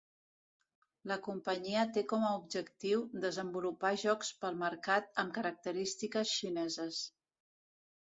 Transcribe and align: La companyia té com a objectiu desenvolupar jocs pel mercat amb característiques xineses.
La 1.09 1.15
companyia 1.25 1.81
té 1.97 2.03
com 2.13 2.23
a 2.29 2.31
objectiu 2.37 3.03
desenvolupar 3.25 3.91
jocs 4.05 4.31
pel 4.45 4.57
mercat 4.63 5.13
amb 5.25 5.35
característiques 5.37 6.33
xineses. 6.39 7.03